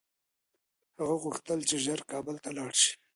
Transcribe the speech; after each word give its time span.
هغه 0.99 1.15
غوښتل 1.23 1.59
چي 1.69 1.75
ژر 1.85 1.99
کابل 2.11 2.35
ته 2.43 2.49
لاړ 2.57 2.71
شي. 2.81 2.91